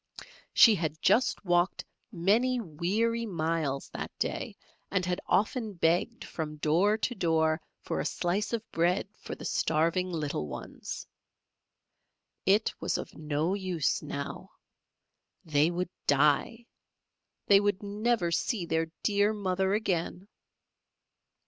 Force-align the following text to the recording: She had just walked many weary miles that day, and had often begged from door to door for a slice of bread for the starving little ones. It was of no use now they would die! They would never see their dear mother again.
She 0.51 0.73
had 0.73 0.99
just 0.99 1.45
walked 1.45 1.85
many 2.11 2.59
weary 2.59 3.27
miles 3.27 3.87
that 3.89 4.09
day, 4.17 4.55
and 4.89 5.05
had 5.05 5.21
often 5.27 5.73
begged 5.73 6.23
from 6.23 6.55
door 6.55 6.97
to 6.97 7.13
door 7.13 7.61
for 7.83 7.99
a 7.99 8.05
slice 8.07 8.51
of 8.51 8.63
bread 8.71 9.07
for 9.15 9.35
the 9.35 9.45
starving 9.45 10.11
little 10.11 10.47
ones. 10.47 11.05
It 12.47 12.73
was 12.79 12.97
of 12.97 13.13
no 13.13 13.53
use 13.53 14.01
now 14.01 14.49
they 15.45 15.69
would 15.69 15.91
die! 16.07 16.65
They 17.45 17.59
would 17.59 17.83
never 17.83 18.31
see 18.31 18.65
their 18.65 18.87
dear 19.03 19.33
mother 19.33 19.75
again. 19.75 20.27